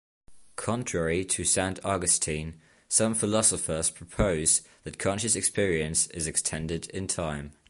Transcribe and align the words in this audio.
Contrary 0.55 1.23
to 1.23 1.43
Saint 1.43 1.77
Augustine, 1.85 2.59
some 2.89 3.13
philosophers 3.13 3.91
propose 3.91 4.63
that 4.83 4.97
conscious 4.97 5.35
experience 5.35 6.07
is 6.07 6.25
extended 6.25 6.89
in 6.89 7.05
time. 7.05 7.51